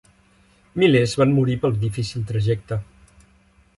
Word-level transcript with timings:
Milers 0.83 1.13
van 1.21 1.35
morir 1.39 1.57
pel 1.65 1.77
difícil 1.83 2.25
trajecte. 2.33 2.83